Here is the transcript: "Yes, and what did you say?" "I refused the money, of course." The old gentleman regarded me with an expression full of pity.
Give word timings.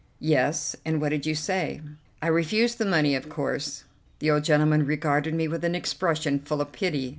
"Yes, 0.19 0.75
and 0.83 0.99
what 0.99 1.09
did 1.09 1.27
you 1.27 1.35
say?" 1.35 1.79
"I 2.23 2.27
refused 2.27 2.79
the 2.79 2.87
money, 2.87 3.13
of 3.13 3.29
course." 3.29 3.83
The 4.17 4.31
old 4.31 4.43
gentleman 4.43 4.83
regarded 4.83 5.35
me 5.35 5.47
with 5.47 5.63
an 5.63 5.75
expression 5.75 6.39
full 6.39 6.59
of 6.59 6.71
pity. 6.71 7.09